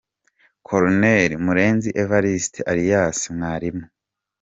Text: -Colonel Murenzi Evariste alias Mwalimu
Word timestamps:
-Colonel 0.67 1.31
Murenzi 1.45 1.89
Evariste 2.01 2.59
alias 2.71 3.19
Mwalimu 3.37 3.85